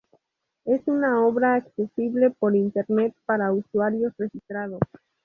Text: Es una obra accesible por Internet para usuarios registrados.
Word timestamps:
Es 0.65 0.81
una 0.87 1.23
obra 1.23 1.53
accesible 1.53 2.31
por 2.31 2.55
Internet 2.55 3.13
para 3.27 3.51
usuarios 3.53 4.11
registrados. 4.17 4.79